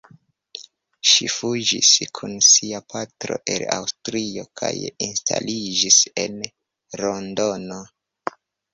[1.09, 1.91] Ŝi fuĝis
[2.21, 4.75] kun sia patro el Aŭstrio kaj
[5.11, 6.45] instaliĝis en
[7.07, 7.83] Londono.